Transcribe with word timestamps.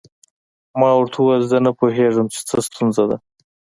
ما 0.79 0.89
ورته 0.95 1.17
وویل 1.19 1.43
زه 1.51 1.57
نه 1.65 1.71
پوهیږم 1.79 2.25
چې 2.33 2.39
څه 2.47 2.55
ستونزه 2.67 3.03
ده. 3.09 3.17